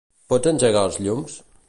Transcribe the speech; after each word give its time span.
Pots 0.33 0.51
engegar 0.51 0.83
els 0.89 0.99
llums? 1.07 1.37